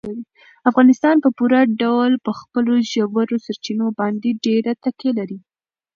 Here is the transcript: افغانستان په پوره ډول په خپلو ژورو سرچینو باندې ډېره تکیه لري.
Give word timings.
افغانستان 0.69 1.15
په 1.23 1.29
پوره 1.37 1.59
ډول 1.81 2.11
په 2.25 2.31
خپلو 2.39 2.73
ژورو 2.91 3.35
سرچینو 3.45 3.87
باندې 3.99 4.29
ډېره 4.45 4.71
تکیه 4.83 5.11
لري. 5.19 5.39